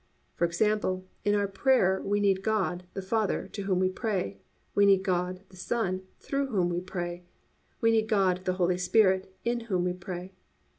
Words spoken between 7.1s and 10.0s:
and we need God, the Holy Spirit, in Whom we